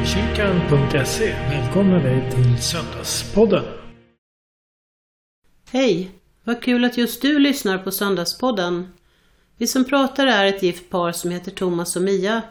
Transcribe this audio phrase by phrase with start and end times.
[0.00, 3.64] Pingstkyrkan.se välkomnar dig till Söndagspodden.
[5.70, 6.10] Hej!
[6.44, 8.92] Vad kul att just du lyssnar på Söndagspodden.
[9.56, 12.42] Vi som pratar är ett gift par som heter Thomas och Mia.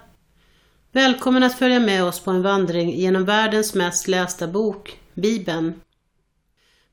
[0.91, 5.73] Välkommen att följa med oss på en vandring genom världens mest lästa bok, Bibeln.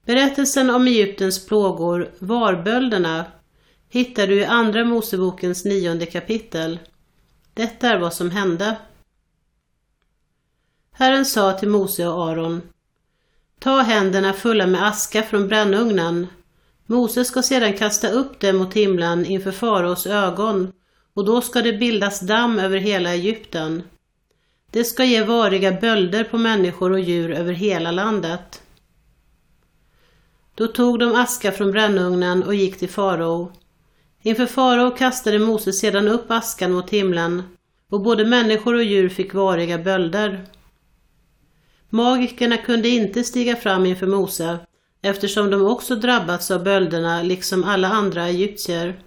[0.05, 3.25] Berättelsen om Egyptens plågor, varbölderna,
[3.89, 6.79] hittar du i Andra Mosebokens nionde kapitel.
[7.55, 8.77] Detta är vad som hände.
[10.99, 12.63] Herren sa till Mose och Aron
[13.59, 16.27] Ta händerna fulla med aska från brännugnen.
[16.87, 20.73] Mose ska sedan kasta upp dem mot himlen inför faraos ögon
[21.15, 23.83] och då ska det bildas damm över hela Egypten.
[24.71, 28.63] Det ska ge variga bölder på människor och djur över hela landet.
[30.55, 33.53] Då tog de aska från brännugnen och gick till farao.
[34.23, 37.43] Inför farao kastade Mose sedan upp askan mot himlen
[37.91, 40.47] och både människor och djur fick variga bölder.
[41.91, 44.59] Magikerna kunde inte stiga fram inför Mose
[45.03, 49.01] eftersom de också drabbats av bölderna liksom alla andra egyptier.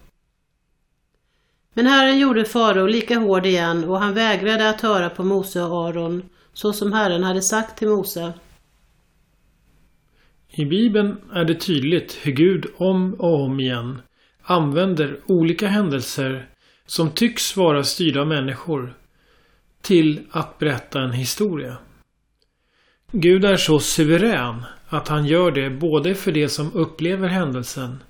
[1.73, 5.87] Men Herren gjorde farao lika hård igen och han vägrade att höra på Mose och
[5.87, 8.33] Aron så som Herren hade sagt till Mose.
[10.49, 14.01] I Bibeln är det tydligt hur Gud om och om igen
[14.43, 16.49] använder olika händelser
[16.85, 18.93] som tycks vara styrda av människor
[19.81, 21.77] till att berätta en historia.
[23.11, 28.03] Gud är så suverän att han gör det både för det som upplever händelsen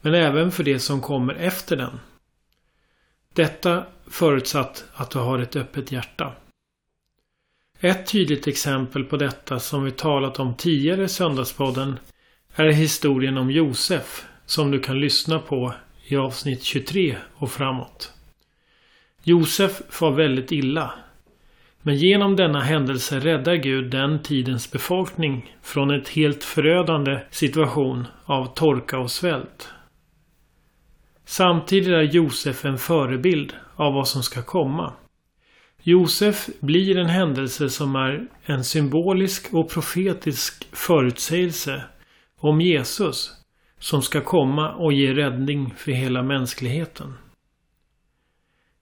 [0.00, 2.00] men även för det som kommer efter den.
[3.34, 6.32] Detta förutsatt att du har ett öppet hjärta.
[7.80, 11.98] Ett tydligt exempel på detta som vi talat om tidigare i Söndagspodden
[12.54, 18.12] är historien om Josef som du kan lyssna på i avsnitt 23 och framåt.
[19.22, 20.94] Josef var väldigt illa
[21.82, 28.54] men genom denna händelse räddar Gud den tidens befolkning från ett helt förödande situation av
[28.54, 29.68] torka och svält.
[31.24, 34.92] Samtidigt är Josef en förebild av vad som ska komma.
[35.82, 41.84] Josef blir en händelse som är en symbolisk och profetisk förutsägelse
[42.38, 43.30] om Jesus
[43.78, 47.14] som ska komma och ge räddning för hela mänskligheten.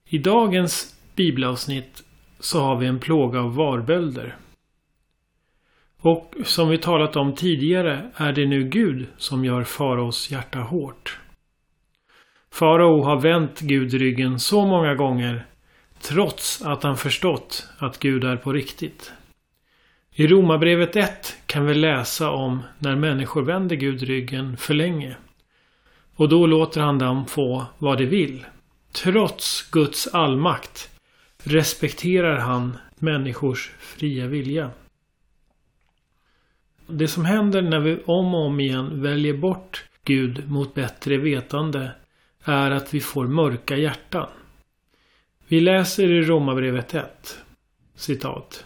[0.09, 2.03] I dagens bibelavsnitt
[2.39, 4.35] så har vi en plåga av varbölder.
[5.99, 11.19] Och som vi talat om tidigare är det nu Gud som gör faraos hjärta hårt.
[12.51, 15.45] Farao har vänt Gud ryggen så många gånger
[16.01, 19.11] trots att han förstått att Gud är på riktigt.
[20.13, 25.15] I Romarbrevet 1 kan vi läsa om när människor vänder Gud ryggen för länge.
[26.15, 28.45] Och då låter han dem få vad de vill.
[28.91, 30.96] Trots Guds allmakt
[31.47, 34.71] respekterar han människors fria vilja.
[36.87, 41.91] Det som händer när vi om och om igen väljer bort Gud mot bättre vetande
[42.43, 44.29] är att vi får mörka hjärtan.
[45.47, 47.39] Vi läser i Romarbrevet 1,
[47.95, 48.65] citat.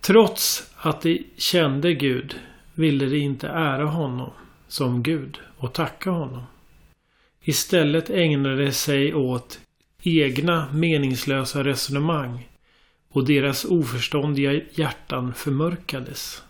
[0.00, 2.40] Trots att de kände Gud
[2.74, 4.30] ville de inte ära honom
[4.68, 6.42] som Gud och tacka honom.
[7.42, 9.60] Istället ägnade de sig åt
[10.06, 12.48] egna meningslösa resonemang
[13.08, 16.42] och deras oförståndiga hjärtan förmörkades.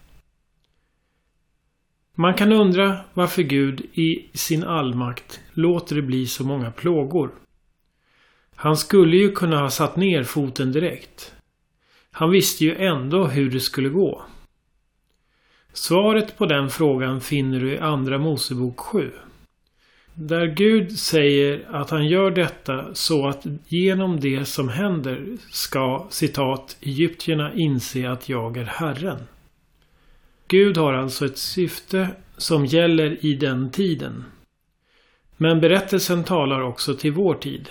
[2.15, 7.31] Man kan undra varför Gud i sin allmakt låter det bli så många plågor.
[8.55, 11.33] Han skulle ju kunna ha satt ner foten direkt.
[12.11, 14.23] Han visste ju ändå hur det skulle gå.
[15.73, 19.13] Svaret på den frågan finner du i Andra Mosebok 7.
[20.19, 26.77] Där Gud säger att han gör detta så att genom det som händer ska citat
[26.81, 29.19] Egyptierna inse att jag är Herren.
[30.49, 34.25] Gud har alltså ett syfte som gäller i den tiden.
[35.37, 37.69] Men berättelsen talar också till vår tid.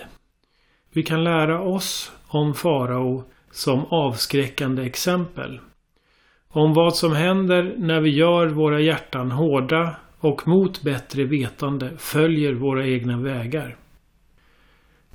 [0.92, 5.60] Vi kan lära oss om farao som avskräckande exempel.
[6.48, 12.52] Om vad som händer när vi gör våra hjärtan hårda och mot bättre vetande följer
[12.52, 13.76] våra egna vägar.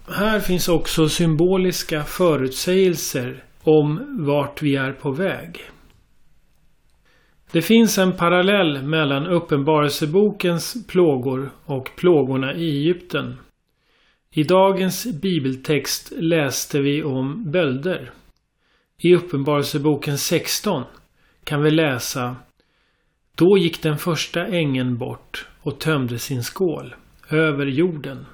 [0.07, 5.61] Här finns också symboliska förutsägelser om vart vi är på väg.
[7.51, 13.35] Det finns en parallell mellan Uppenbarelsebokens plågor och plågorna i Egypten.
[14.33, 18.11] I dagens bibeltext läste vi om bölder.
[18.97, 20.83] I Uppenbarelseboken 16
[21.43, 22.35] kan vi läsa
[23.41, 26.95] då gick den första ängeln bort och tömde sin skål
[27.29, 28.25] över jorden.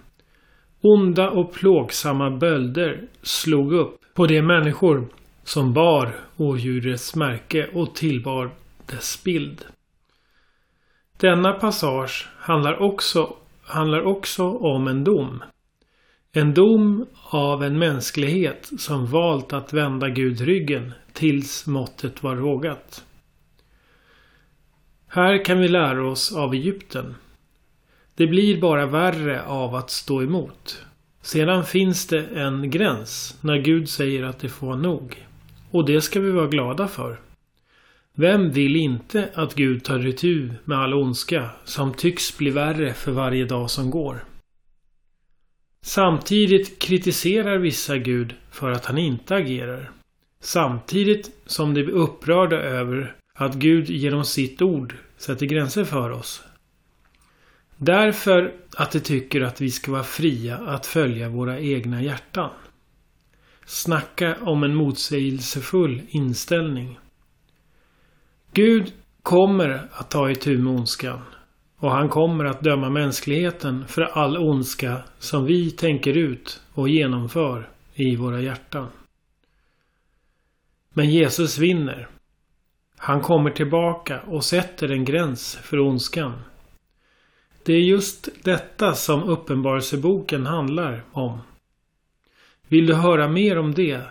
[0.82, 5.08] Onda och plågsamma bölder slog upp på de människor
[5.44, 8.52] som bar odjurets märke och tillbar
[8.86, 9.66] dess bild.
[11.20, 15.44] Denna passage handlar också, handlar också om en dom.
[16.32, 23.04] En dom av en mänsklighet som valt att vända Gud ryggen tills måttet var rågat.
[25.08, 27.16] Här kan vi lära oss av Egypten.
[28.16, 30.86] Det blir bara värre av att stå emot.
[31.22, 35.26] Sedan finns det en gräns när Gud säger att det får vara nog.
[35.72, 37.20] Och det ska vi vara glada för.
[38.16, 43.12] Vem vill inte att Gud tar itu med all ondska som tycks bli värre för
[43.12, 44.24] varje dag som går?
[45.82, 49.92] Samtidigt kritiserar vissa Gud för att han inte agerar.
[50.40, 56.44] Samtidigt som de blir upprörda över att Gud genom sitt ord sätter gränser för oss.
[57.78, 62.50] Därför att de tycker att vi ska vara fria att följa våra egna hjärtan.
[63.66, 67.00] Snacka om en motsägelsefull inställning.
[68.52, 68.92] Gud
[69.24, 71.20] kommer att ta itu med ondskan.
[71.80, 77.70] Och han kommer att döma mänskligheten för all ondska som vi tänker ut och genomför
[77.94, 78.88] i våra hjärtan.
[80.94, 82.08] Men Jesus vinner.
[83.08, 86.34] Han kommer tillbaka och sätter en gräns för ondskan.
[87.66, 91.40] Det är just detta som Uppenbarelseboken handlar om.
[92.68, 94.02] Vill du höra mer om det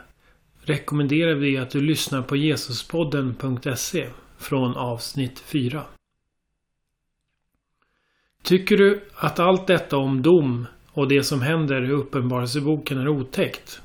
[0.63, 4.09] rekommenderar vi att du lyssnar på Jesuspodden.se
[4.39, 5.85] från avsnitt 4.
[8.43, 13.83] Tycker du att allt detta om dom och det som händer i Uppenbarelseboken är otäckt?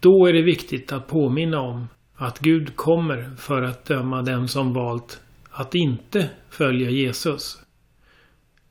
[0.00, 1.86] Då är det viktigt att påminna om
[2.22, 5.20] att Gud kommer för att döma dem som valt
[5.50, 7.62] att inte följa Jesus.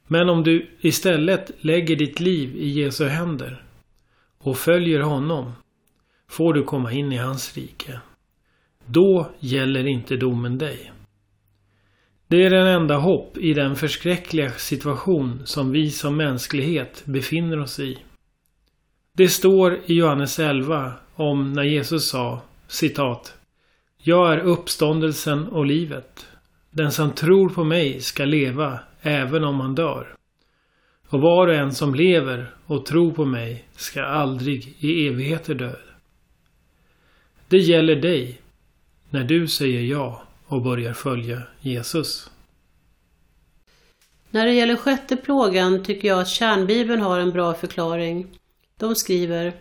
[0.07, 3.63] Men om du istället lägger ditt liv i Jesu händer
[4.38, 5.51] och följer honom
[6.30, 8.00] får du komma in i hans rike.
[8.86, 10.92] Då gäller inte domen dig.
[12.27, 17.80] Det är den enda hopp i den förskräckliga situation som vi som mänsklighet befinner oss
[17.80, 17.97] i.
[19.18, 23.40] Det står i Johannes 11 om när Jesus sa citat
[24.03, 26.25] jag är uppståndelsen och livet.
[26.69, 30.15] Den som tror på mig ska leva även om han dör.
[31.07, 35.75] Och var och en som lever och tror på mig ska aldrig i evigheter dö.
[37.48, 38.42] Det gäller dig
[39.09, 42.30] när du säger ja och börjar följa Jesus.
[44.30, 48.27] När det gäller sjätte plågan tycker jag att kärnbibeln har en bra förklaring.
[48.77, 49.54] De skriver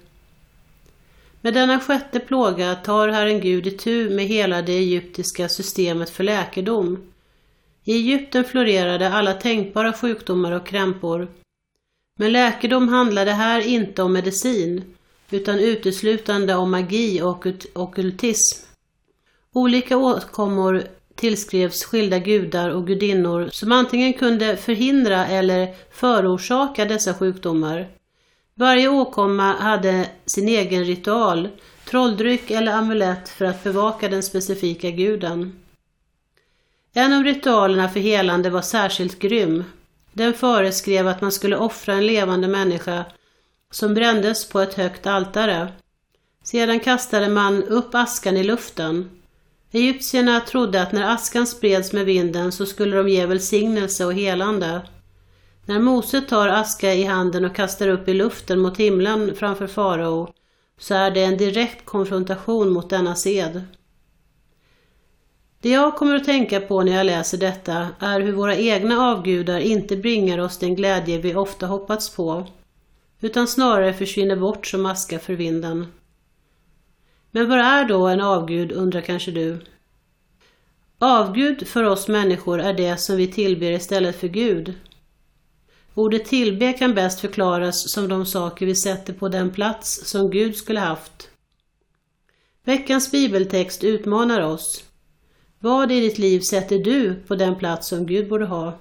[1.42, 6.98] med denna sjätte plåga tar Herren Gud itu med hela det egyptiska systemet för läkedom.
[7.84, 11.28] I Egypten florerade alla tänkbara sjukdomar och krämpor.
[12.18, 14.84] Men läkedom handlade här inte om medicin,
[15.30, 18.66] utan uteslutande om magi och okultism.
[19.52, 20.82] Olika åkommor
[21.14, 27.88] tillskrevs skilda gudar och gudinnor som antingen kunde förhindra eller förorsaka dessa sjukdomar.
[28.60, 31.48] Varje åkomma hade sin egen ritual,
[31.84, 35.58] trolldryck eller amulett för att bevaka den specifika guden.
[36.92, 39.64] En av ritualerna för helande var särskilt grym.
[40.12, 43.04] Den föreskrev att man skulle offra en levande människa
[43.70, 45.72] som brändes på ett högt altare.
[46.44, 49.10] Sedan kastade man upp askan i luften.
[49.72, 54.80] Egyptierna trodde att när askan spreds med vinden så skulle de ge välsignelse och helande.
[55.66, 60.32] När Mose tar aska i handen och kastar upp i luften mot himlen framför farao
[60.78, 63.62] så är det en direkt konfrontation mot denna sed.
[65.62, 69.58] Det jag kommer att tänka på när jag läser detta är hur våra egna avgudar
[69.58, 72.46] inte bringar oss den glädje vi ofta hoppats på,
[73.20, 75.86] utan snarare försvinner bort som aska för vinden.
[77.30, 79.58] Men vad är då en avgud, undrar kanske du?
[80.98, 84.74] Avgud för oss människor är det som vi tillber istället för Gud.
[85.94, 90.56] Ordet tillbe kan bäst förklaras som de saker vi sätter på den plats som Gud
[90.56, 91.28] skulle haft.
[92.64, 94.84] Veckans bibeltext utmanar oss.
[95.58, 98.78] Vad i ditt liv sätter du på den plats som Gud borde ha?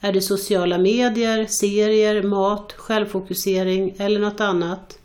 [0.00, 4.98] Är det sociala medier, serier, mat, självfokusering eller något annat?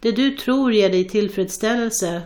[0.00, 2.22] Det du tror ger dig tillfredsställelse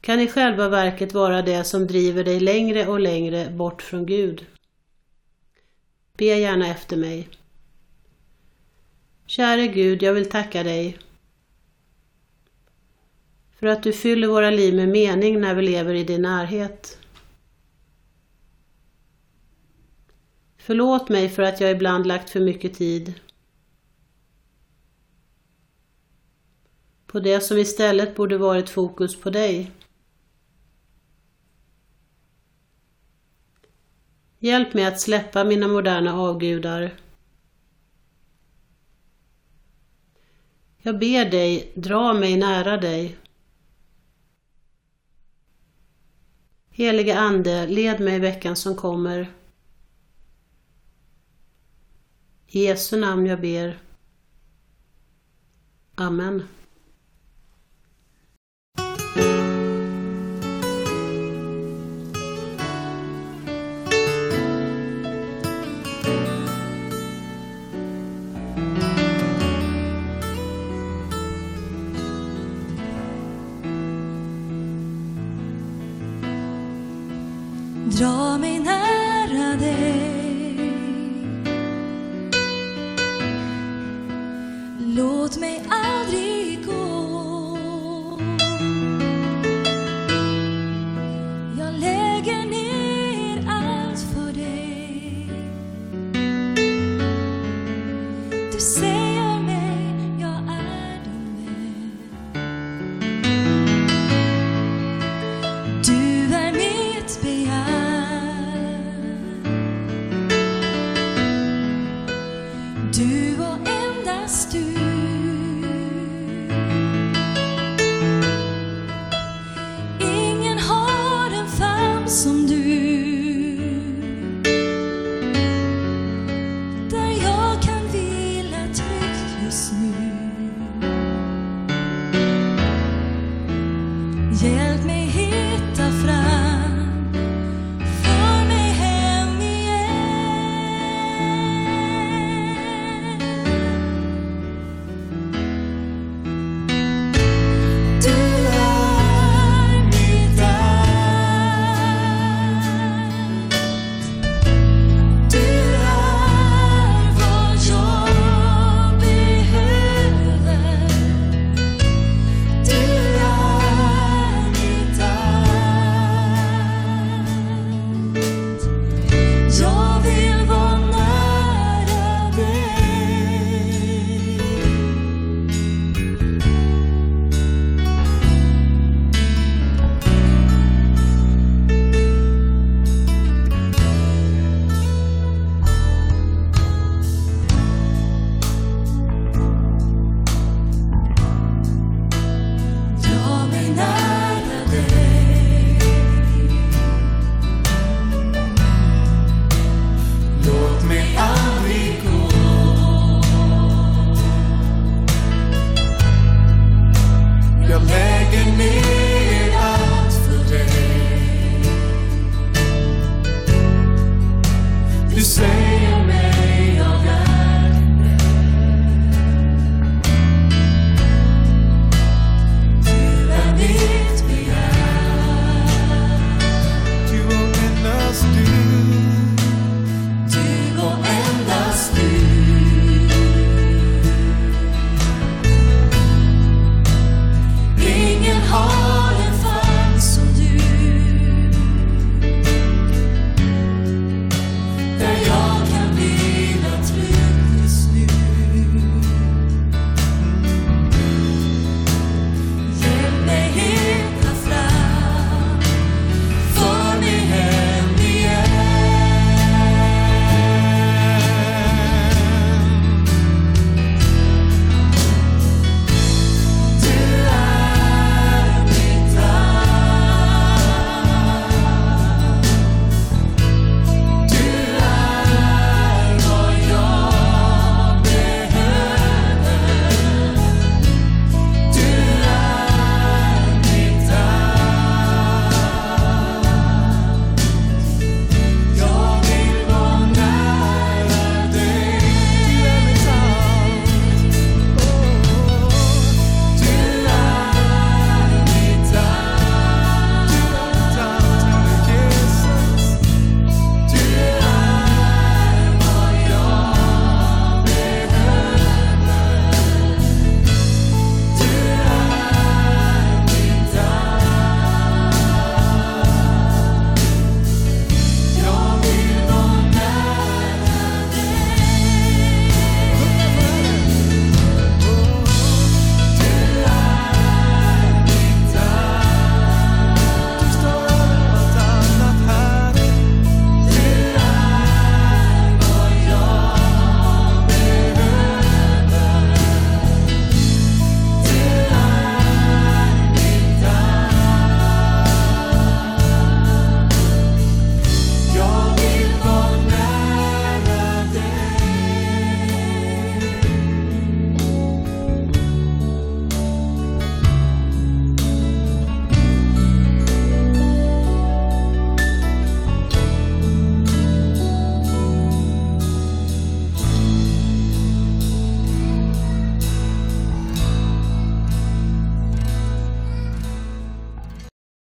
[0.00, 4.46] kan i själva verket vara det som driver dig längre och längre bort från Gud.
[6.20, 7.28] Be gärna efter mig.
[9.26, 10.98] Käre Gud, jag vill tacka dig
[13.52, 16.98] för att du fyller våra liv med mening när vi lever i din närhet.
[20.56, 23.14] Förlåt mig för att jag ibland lagt för mycket tid
[27.06, 29.70] på det som istället borde varit fokus på dig.
[34.42, 36.94] Hjälp mig att släppa mina moderna avgudar.
[40.78, 43.16] Jag ber dig, dra mig nära dig.
[46.70, 49.32] Helige Ande, led mig i veckan som kommer.
[52.46, 53.78] I Jesu namn jag ber.
[55.94, 56.42] Amen.
[77.90, 79.99] Dra mig nära dig.